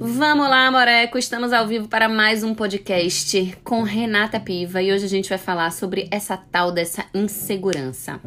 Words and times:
Vamos 0.00 0.48
lá, 0.48 0.70
Moreco, 0.70 1.18
estamos 1.18 1.52
ao 1.52 1.66
vivo 1.66 1.88
para 1.88 2.08
mais 2.08 2.44
um 2.44 2.54
podcast 2.54 3.58
com 3.64 3.82
Renata 3.82 4.38
Piva 4.38 4.80
e 4.80 4.92
hoje 4.92 5.04
a 5.04 5.08
gente 5.08 5.28
vai 5.28 5.38
falar 5.38 5.72
sobre 5.72 6.06
essa 6.12 6.36
tal 6.36 6.70
dessa 6.70 7.04
insegurança. 7.12 8.20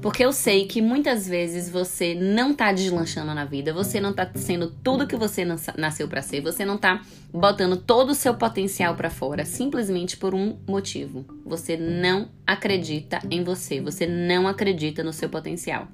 Porque 0.00 0.24
eu 0.24 0.32
sei 0.32 0.66
que 0.66 0.80
muitas 0.80 1.26
vezes 1.26 1.68
você 1.68 2.14
não 2.14 2.54
tá 2.54 2.70
deslanchando 2.70 3.34
na 3.34 3.44
vida, 3.44 3.72
você 3.72 4.00
não 4.00 4.12
tá 4.12 4.30
sendo 4.36 4.70
tudo 4.70 5.04
que 5.04 5.16
você 5.16 5.44
nasceu 5.76 6.06
para 6.06 6.22
ser, 6.22 6.42
você 6.42 6.64
não 6.64 6.78
tá 6.78 7.02
botando 7.32 7.76
todo 7.76 8.10
o 8.10 8.14
seu 8.14 8.34
potencial 8.34 8.94
para 8.94 9.10
fora, 9.10 9.44
simplesmente 9.44 10.16
por 10.16 10.32
um 10.32 10.58
motivo. 10.64 11.26
Você 11.44 11.76
não 11.76 12.28
acredita 12.46 13.18
em 13.28 13.42
você, 13.42 13.80
você 13.80 14.06
não 14.06 14.46
acredita 14.46 15.02
no 15.02 15.12
seu 15.12 15.28
potencial. 15.28 15.88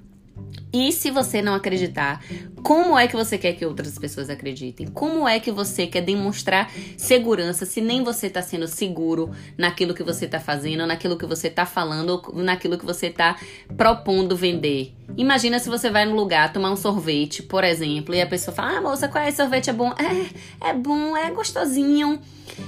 E 0.71 0.91
se 0.91 1.09
você 1.09 1.41
não 1.41 1.53
acreditar, 1.53 2.21
como 2.61 2.97
é 2.97 3.07
que 3.07 3.15
você 3.15 3.37
quer 3.37 3.53
que 3.53 3.65
outras 3.65 3.97
pessoas 3.97 4.29
acreditem? 4.29 4.87
Como 4.87 5.27
é 5.27 5.39
que 5.39 5.51
você 5.51 5.87
quer 5.87 6.01
demonstrar 6.01 6.69
segurança 6.97 7.65
se 7.65 7.79
nem 7.79 8.03
você 8.03 8.27
está 8.27 8.41
sendo 8.41 8.67
seguro 8.67 9.31
naquilo 9.57 9.93
que 9.93 10.03
você 10.03 10.25
está 10.25 10.39
fazendo, 10.39 10.85
naquilo 10.85 11.17
que 11.17 11.25
você 11.25 11.47
está 11.47 11.65
falando, 11.65 12.21
naquilo 12.33 12.77
que 12.77 12.85
você 12.85 13.07
está 13.07 13.37
propondo 13.77 14.35
vender? 14.35 14.93
Imagina 15.15 15.57
se 15.57 15.69
você 15.69 15.89
vai 15.89 16.05
no 16.05 16.15
lugar 16.15 16.51
tomar 16.51 16.71
um 16.71 16.75
sorvete, 16.75 17.41
por 17.41 17.63
exemplo, 17.63 18.13
e 18.13 18.21
a 18.21 18.27
pessoa 18.27 18.53
fala: 18.53 18.77
Ah, 18.77 18.81
moça, 18.81 19.07
qual 19.07 19.23
é 19.23 19.29
esse 19.29 19.37
sorvete? 19.37 19.69
É 19.69 19.73
bom? 19.73 19.93
É, 19.93 20.69
é 20.69 20.73
bom, 20.73 21.15
é 21.15 21.31
gostosinho. 21.31 22.19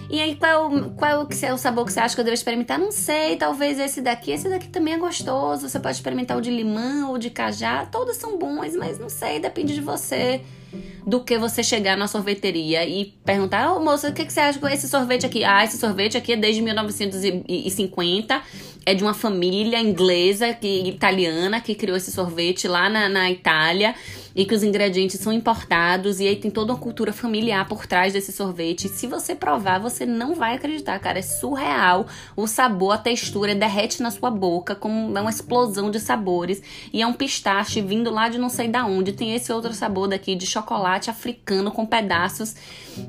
E 0.10 0.20
aí, 0.20 0.36
qual, 0.36 0.72
qual 0.96 1.28
é 1.42 1.54
o 1.54 1.58
sabor 1.58 1.86
que 1.86 1.94
você 1.94 2.00
acha 2.00 2.16
que 2.16 2.22
eu 2.22 2.26
devo 2.26 2.34
experimentar? 2.34 2.80
Não 2.80 2.92
sei, 2.92 3.36
talvez 3.36 3.78
esse 3.78 4.02
daqui. 4.02 4.32
Esse 4.32 4.50
daqui 4.50 4.68
também 4.68 4.96
é 4.96 4.98
gostoso. 4.98 5.70
Você 5.70 5.80
pode 5.80 5.98
experimentar 5.98 6.36
o 6.36 6.42
de 6.42 6.50
limão 6.50 7.12
ou 7.12 7.20
de 7.20 7.30
cajá. 7.30 7.86
Todos 7.86 8.18
são 8.18 8.38
bons, 8.38 8.76
mas 8.76 8.98
não 8.98 9.08
sei, 9.08 9.40
depende 9.40 9.76
de 9.76 9.82
você. 9.82 10.42
Do 11.06 11.22
que 11.22 11.38
você 11.38 11.64
chegar 11.64 11.98
na 11.98 12.08
sorveteria 12.08 12.86
e 12.88 13.06
perguntar: 13.26 13.72
Ô 13.72 13.78
oh, 13.78 13.80
moça, 13.80 14.10
o 14.10 14.14
que, 14.14 14.26
que 14.26 14.32
você 14.32 14.40
acha 14.40 14.60
com 14.60 14.68
esse 14.68 14.88
sorvete 14.88 15.26
aqui? 15.26 15.44
Ah, 15.44 15.64
esse 15.64 15.78
sorvete 15.78 16.18
aqui 16.18 16.34
é 16.34 16.38
desde 16.38 16.62
1950 16.62 18.42
é 18.86 18.94
de 18.94 19.04
uma 19.04 19.14
família 19.14 19.80
inglesa, 19.80 20.54
que, 20.54 20.88
italiana, 20.88 21.62
que 21.62 21.76
criou 21.76 21.96
esse 21.96 22.12
sorvete 22.12 22.68
lá 22.68 22.90
na, 22.90 23.08
na 23.08 23.30
Itália 23.30 23.94
e 24.36 24.46
que 24.46 24.56
os 24.56 24.64
ingredientes 24.64 25.20
são 25.20 25.34
importados 25.34 26.20
e 26.20 26.28
aí 26.28 26.36
tem 26.36 26.50
toda 26.50 26.72
uma 26.72 26.80
cultura 26.80 27.12
familiar 27.12 27.68
por 27.68 27.86
trás 27.86 28.14
desse 28.14 28.32
sorvete. 28.32 28.88
Se 28.88 29.06
você 29.06 29.36
provar, 29.36 29.80
você 29.80 30.06
não 30.06 30.34
vai 30.34 30.56
acreditar, 30.56 30.98
cara. 31.00 31.20
É 31.20 31.22
surreal. 31.22 32.08
O 32.36 32.48
sabor, 32.48 32.94
a 32.94 32.98
textura 32.98 33.54
derrete 33.54 34.02
na 34.02 34.12
sua 34.12 34.32
boca, 34.32 34.76
como 34.76 35.18
é 35.18 35.22
uma 35.22 35.30
explosão 35.30 35.92
de 35.92 36.00
sabores. 36.00 36.62
E 36.94 37.02
é 37.02 37.08
um 37.08 37.14
pistache 37.14 37.82
vindo 37.82 38.10
lá 38.10 38.30
de 38.30 38.38
não 38.38 38.50
sei 38.50 38.68
da 38.68 38.86
onde. 38.86 39.12
Tem 39.12 39.36
esse 39.36 39.52
outro 39.52 39.74
sabor 39.74 40.08
daqui 40.08 40.36
de 40.36 40.46
chocolate 40.46 40.59
africano 41.10 41.72
com 41.72 41.86
pedaços 41.86 42.56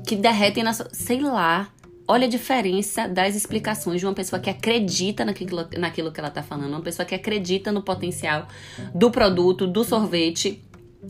que 0.05 0.15
derretem 0.15 0.63
na 0.63 0.73
sua. 0.73 0.89
Sei 0.91 1.19
lá. 1.19 1.69
Olha 2.07 2.25
a 2.25 2.29
diferença 2.29 3.07
das 3.07 3.35
explicações 3.35 4.01
de 4.01 4.05
uma 4.05 4.13
pessoa 4.13 4.37
que 4.37 4.49
acredita 4.49 5.23
naquilo, 5.23 5.65
naquilo 5.77 6.11
que 6.11 6.19
ela 6.19 6.27
está 6.27 6.43
falando, 6.43 6.71
uma 6.71 6.81
pessoa 6.81 7.05
que 7.05 7.15
acredita 7.15 7.71
no 7.71 7.81
potencial 7.81 8.47
do 8.93 9.09
produto, 9.09 9.65
do 9.65 9.81
sorvete, 9.83 10.61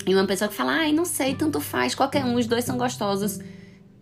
e 0.05 0.13
uma 0.13 0.25
pessoa 0.25 0.47
que 0.47 0.53
fala, 0.55 0.73
ai, 0.73 0.93
não 0.93 1.03
sei, 1.03 1.35
tanto 1.35 1.59
faz, 1.59 1.93
qualquer 1.93 2.23
um, 2.23 2.35
os 2.35 2.47
dois 2.47 2.63
são 2.63 2.77
gostosos. 2.77 3.39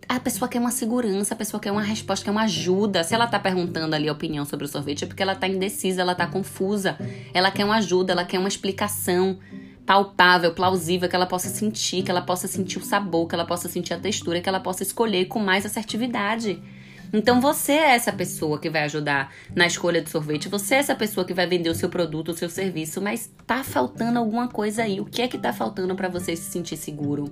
A 0.08 0.18
pessoa 0.18 0.48
quer 0.48 0.58
uma 0.58 0.70
segurança, 0.70 1.34
a 1.34 1.36
pessoa 1.36 1.60
quer 1.60 1.70
uma 1.70 1.82
resposta, 1.82 2.24
quer 2.24 2.30
uma 2.30 2.42
ajuda. 2.42 3.04
Se 3.04 3.14
ela 3.14 3.26
tá 3.26 3.38
perguntando 3.38 3.94
ali 3.94 4.08
a 4.08 4.12
opinião 4.12 4.44
sobre 4.44 4.66
o 4.66 4.68
sorvete, 4.68 5.04
é 5.04 5.06
porque 5.06 5.22
ela 5.22 5.34
tá 5.34 5.46
indecisa, 5.46 6.00
ela 6.00 6.14
tá 6.14 6.26
confusa. 6.26 6.98
Ela 7.32 7.50
quer 7.50 7.64
uma 7.64 7.76
ajuda, 7.76 8.12
ela 8.12 8.24
quer 8.24 8.38
uma 8.38 8.48
explicação 8.48 9.38
palpável, 9.90 10.54
plausível, 10.54 11.08
que 11.08 11.16
ela 11.16 11.26
possa 11.26 11.48
sentir, 11.48 12.04
que 12.04 12.12
ela 12.12 12.22
possa 12.22 12.46
sentir 12.46 12.78
o 12.78 12.80
sabor, 12.80 13.26
que 13.26 13.34
ela 13.34 13.44
possa 13.44 13.68
sentir 13.68 13.92
a 13.92 13.98
textura, 13.98 14.40
que 14.40 14.48
ela 14.48 14.60
possa 14.60 14.84
escolher 14.84 15.24
com 15.24 15.40
mais 15.40 15.66
assertividade. 15.66 16.62
Então 17.12 17.40
você 17.40 17.72
é 17.72 17.96
essa 17.96 18.12
pessoa 18.12 18.60
que 18.60 18.70
vai 18.70 18.84
ajudar 18.84 19.32
na 19.52 19.66
escolha 19.66 20.00
do 20.00 20.08
sorvete, 20.08 20.48
você 20.48 20.76
é 20.76 20.78
essa 20.78 20.94
pessoa 20.94 21.26
que 21.26 21.34
vai 21.34 21.44
vender 21.44 21.70
o 21.70 21.74
seu 21.74 21.88
produto, 21.88 22.28
o 22.28 22.36
seu 22.36 22.48
serviço, 22.48 23.02
mas 23.02 23.32
tá 23.44 23.64
faltando 23.64 24.20
alguma 24.20 24.46
coisa 24.46 24.84
aí. 24.84 25.00
O 25.00 25.04
que 25.04 25.22
é 25.22 25.26
que 25.26 25.36
tá 25.36 25.52
faltando 25.52 25.96
para 25.96 26.08
você 26.08 26.36
se 26.36 26.52
sentir 26.52 26.76
seguro? 26.76 27.24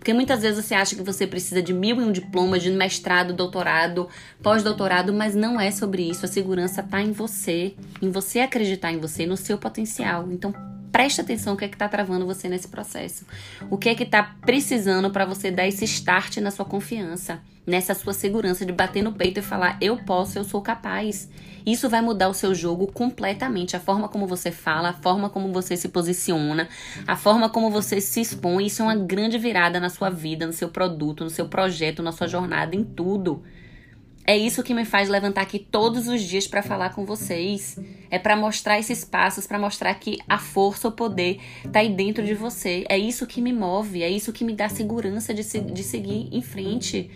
Porque 0.00 0.12
muitas 0.12 0.42
vezes 0.42 0.64
você 0.64 0.74
acha 0.74 0.96
que 0.96 1.02
você 1.02 1.28
precisa 1.28 1.62
de 1.62 1.72
mil 1.72 2.00
e 2.00 2.04
um 2.04 2.10
diplomas, 2.10 2.60
de 2.60 2.72
mestrado, 2.72 3.32
doutorado, 3.32 4.08
pós-doutorado, 4.42 5.12
mas 5.12 5.36
não 5.36 5.60
é 5.60 5.70
sobre 5.70 6.10
isso. 6.10 6.24
A 6.24 6.28
segurança 6.28 6.82
tá 6.82 7.00
em 7.00 7.12
você, 7.12 7.76
em 8.02 8.10
você 8.10 8.40
acreditar 8.40 8.90
em 8.90 8.98
você, 8.98 9.26
no 9.26 9.36
seu 9.36 9.56
potencial. 9.58 10.26
Então 10.32 10.52
preste 10.90 11.20
atenção 11.20 11.54
o 11.54 11.56
que 11.56 11.64
é 11.64 11.68
que 11.68 11.74
está 11.74 11.88
travando 11.88 12.26
você 12.26 12.48
nesse 12.48 12.68
processo. 12.68 13.24
O 13.70 13.76
que 13.76 13.88
é 13.88 13.94
que 13.94 14.02
está 14.02 14.22
precisando 14.22 15.10
para 15.10 15.24
você 15.24 15.50
dar 15.50 15.66
esse 15.66 15.84
start 15.84 16.38
na 16.38 16.50
sua 16.50 16.64
confiança, 16.64 17.40
nessa 17.66 17.94
sua 17.94 18.12
segurança 18.12 18.64
de 18.64 18.72
bater 18.72 19.02
no 19.02 19.12
peito 19.12 19.40
e 19.40 19.42
falar 19.42 19.76
eu 19.80 19.96
posso, 19.98 20.38
eu 20.38 20.44
sou 20.44 20.60
capaz. 20.60 21.28
Isso 21.66 21.88
vai 21.88 22.00
mudar 22.00 22.28
o 22.28 22.34
seu 22.34 22.54
jogo 22.54 22.86
completamente, 22.86 23.76
a 23.76 23.80
forma 23.80 24.08
como 24.08 24.26
você 24.26 24.50
fala, 24.50 24.90
a 24.90 24.94
forma 24.94 25.28
como 25.28 25.52
você 25.52 25.76
se 25.76 25.88
posiciona, 25.88 26.68
a 27.06 27.14
forma 27.14 27.50
como 27.50 27.70
você 27.70 28.00
se 28.00 28.20
expõe. 28.20 28.66
Isso 28.66 28.80
é 28.80 28.86
uma 28.86 28.96
grande 28.96 29.36
virada 29.36 29.78
na 29.78 29.90
sua 29.90 30.08
vida, 30.08 30.46
no 30.46 30.52
seu 30.52 30.70
produto, 30.70 31.24
no 31.24 31.30
seu 31.30 31.46
projeto, 31.46 32.02
na 32.02 32.12
sua 32.12 32.26
jornada, 32.26 32.74
em 32.74 32.82
tudo. 32.82 33.42
É 34.28 34.36
isso 34.36 34.62
que 34.62 34.74
me 34.74 34.84
faz 34.84 35.08
levantar 35.08 35.40
aqui 35.40 35.58
todos 35.58 36.06
os 36.06 36.20
dias 36.20 36.46
para 36.46 36.62
falar 36.62 36.90
com 36.90 37.06
vocês. 37.06 37.78
É 38.10 38.18
para 38.18 38.36
mostrar 38.36 38.78
esses 38.78 39.02
passos, 39.02 39.46
para 39.46 39.58
mostrar 39.58 39.94
que 39.94 40.18
a 40.28 40.36
força, 40.36 40.86
o 40.86 40.92
poder 40.92 41.40
tá 41.72 41.78
aí 41.80 41.88
dentro 41.88 42.22
de 42.22 42.34
você. 42.34 42.84
É 42.90 42.98
isso 42.98 43.26
que 43.26 43.40
me 43.40 43.54
move, 43.54 44.02
é 44.02 44.10
isso 44.10 44.30
que 44.30 44.44
me 44.44 44.52
dá 44.52 44.68
segurança 44.68 45.32
de, 45.32 45.42
se, 45.42 45.60
de 45.60 45.82
seguir 45.82 46.28
em 46.30 46.42
frente. 46.42 47.10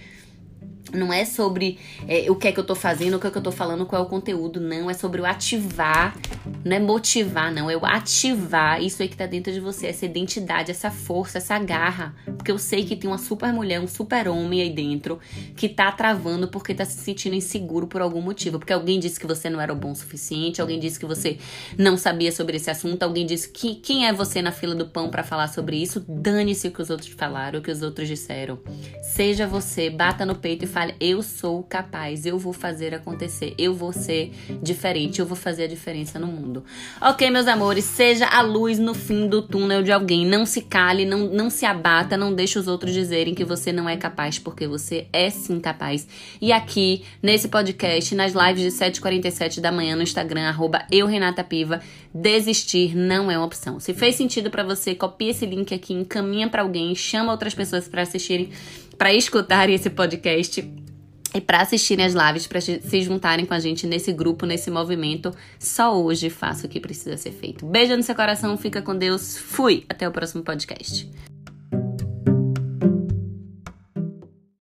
Não 0.91 1.13
é 1.13 1.27
sobre 1.27 1.79
é, 2.09 2.31
o 2.31 2.35
que 2.35 2.49
é 2.49 2.53
que 2.53 2.59
eu 2.59 2.65
tô 2.65 2.75
fazendo, 2.75 3.19
o 3.19 3.21
que 3.21 3.27
é 3.27 3.31
que 3.31 3.37
eu 3.37 3.43
tô 3.43 3.53
falando, 3.53 3.85
qual 3.85 4.01
é 4.01 4.07
o 4.07 4.09
conteúdo, 4.09 4.59
não. 4.59 4.89
É 4.89 4.95
sobre 4.95 5.21
o 5.21 5.27
ativar, 5.27 6.17
não 6.65 6.77
é 6.77 6.81
motivar, 6.81 7.53
não. 7.53 7.71
É 7.71 7.77
o 7.77 7.85
ativar 7.85 8.83
isso 8.83 9.03
aí 9.03 9.09
que 9.09 9.17
tá 9.17 9.27
dentro 9.27 9.53
de 9.53 9.61
você, 9.61 9.87
essa 9.87 10.05
identidade, 10.05 10.71
essa 10.71 10.91
força, 10.91 11.39
essa 11.39 11.59
garra. 11.59 12.15
Porque 12.37 12.51
eu 12.51 12.59
sei 12.59 12.85
que 12.85 12.97
tem 12.97 13.09
uma 13.09 13.19
super 13.19 13.53
mulher, 13.53 13.81
um 13.81 13.87
super 13.87 14.29
homem 14.29 14.63
aí 14.63 14.71
dentro 14.71 15.19
que 15.57 15.69
tá 15.69 15.91
travando 15.93 16.49
porque 16.49 16.75
tá 16.75 16.85
se 16.85 16.99
sentindo 16.99 17.35
inseguro 17.35 17.87
por 17.87 18.01
algum 18.01 18.21
motivo. 18.21 18.59
Porque 18.59 18.73
alguém 18.73 18.99
disse 18.99 19.19
que 19.19 19.27
você 19.27 19.49
não 19.49 19.61
era 19.61 19.75
bom 19.75 19.93
o 19.93 19.97
suficiente, 19.97 20.61
alguém 20.61 20.79
disse 20.79 20.99
que 20.99 21.07
você 21.07 21.39
não 21.79 21.97
sabia 21.97 22.33
sobre 22.33 22.57
esse 22.57 22.71
assunto, 22.71 23.03
alguém 23.03 23.27
disse 23.27 23.49
que 23.49 23.77
quem 23.77 24.07
é 24.07 24.13
você 24.13 24.43
na 24.43 24.53
fila 24.53 24.75
do 24.75 24.87
pão 24.87 25.11
para 25.11 25.23
falar 25.23 25.49
sobre 25.49 25.77
isso. 25.77 26.05
Dane-se 26.09 26.69
o 26.69 26.73
que 26.73 26.83
os 26.83 26.91
outros 26.91 27.11
falaram, 27.11 27.61
o 27.61 27.63
que 27.63 27.71
os 27.71 27.83
outros 27.83 28.09
disseram. 28.09 28.59
Seja 29.03 29.47
você, 29.47 29.91
bata 29.91 30.27
no 30.27 30.35
peito 30.35 30.65
e 30.65 30.69
fale: 30.69 30.95
Eu 31.01 31.23
sou 31.23 31.63
capaz, 31.63 32.27
eu 32.27 32.39
vou 32.39 32.53
fazer 32.53 32.95
acontecer, 32.95 33.55
eu 33.59 33.75
vou 33.75 33.93
ser 33.93 34.33
diferente, 34.63 35.21
eu 35.21 35.27
vou 35.27 35.37
fazer 35.37 35.65
a 35.65 35.69
diferença 35.69 36.19
no 36.19 36.32
mundo. 36.33 36.65
Ok, 37.01 37.31
meus 37.31 37.47
amores, 37.47 37.85
seja 37.85 38.27
a 38.27 38.41
luz 38.41 38.79
no 38.79 38.95
fim 38.95 39.29
do 39.29 39.43
túnel 39.43 39.83
de 39.83 39.93
alguém. 39.93 40.27
Não 40.27 40.47
se 40.47 40.63
cale, 40.63 41.05
não, 41.05 41.21
não 41.29 41.51
se 41.51 41.67
abata, 41.67 42.17
não 42.17 42.35
deixe 42.35 42.59
os 42.59 42.67
outros 42.67 42.93
dizerem 42.93 43.35
que 43.35 43.45
você 43.45 43.73
não 43.73 43.89
é 43.89 43.97
capaz, 43.97 44.39
porque 44.39 44.67
você 44.67 45.07
é 45.13 45.31
sim 45.31 45.61
capaz. 45.61 46.07
E 46.41 46.53
aqui, 46.53 47.05
nesse 47.23 47.49
podcast, 47.49 48.15
nas 48.15 48.33
lives 48.33 48.63
de 48.63 48.71
7h47 48.71 49.61
da 49.61 49.71
manhã 49.71 49.95
no 49.95 50.03
Instagram, 50.03 50.49
arroba 50.49 50.85
eu, 50.91 51.07
Renata 51.07 51.45
Piva, 51.45 51.81
desistir 52.15 52.97
não 52.97 53.31
é 53.31 53.37
uma 53.37 53.47
opção. 53.47 53.79
Se 53.79 53.93
fez 53.95 54.17
sentido 54.17 54.51
para 54.51 54.65
você, 54.65 54.95
copia 54.95 55.31
esse 55.31 55.47
link 55.47 55.75
aqui, 55.75 55.93
encaminha 55.93 56.49
para 56.49 56.63
alguém, 56.63 56.95
chama 56.95 57.31
outras 57.31 57.55
pessoas 57.55 57.87
para 57.87 58.03
assistirem 58.03 58.51
para 59.03 59.13
escutarem 59.13 59.75
esse 59.75 59.91
podcast 59.91 60.63
e 61.35 61.41
para 61.41 61.61
assistirem 61.61 62.05
as 62.05 62.15
lives, 62.15 62.47
para 62.47 62.61
se 62.61 63.03
juntarem 63.03 63.47
com 63.47 63.55
a 63.55 63.61
gente 63.61 63.87
nesse 63.87 64.13
grupo, 64.13 64.47
nesse 64.47 64.71
movimento. 64.71 65.35
Só 65.59 66.01
hoje 66.01 66.31
faço 66.31 66.67
o 66.67 66.69
que 66.69 66.81
precisa 66.81 67.17
ser 67.17 67.33
feito. 67.33 67.65
Beijo 67.65 67.97
no 67.97 68.03
seu 68.03 68.15
coração, 68.15 68.57
fica 68.57 68.83
com 68.83 68.97
Deus. 68.97 69.37
Fui! 69.37 69.85
Até 69.89 70.09
o 70.09 70.13
próximo 70.13 70.43
podcast. 70.43 71.32